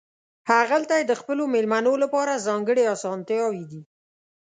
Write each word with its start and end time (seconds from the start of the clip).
هغلته 0.51 0.93
یې 0.99 1.03
د 1.07 1.13
خپلو 1.21 1.43
مېلمنو 1.53 1.93
لپاره 2.03 2.43
ځانګړې 2.47 2.83
اسانتیاوې 2.95 3.63
دي. 3.71 3.81